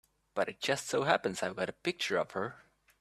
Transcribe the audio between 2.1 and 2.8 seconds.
of her.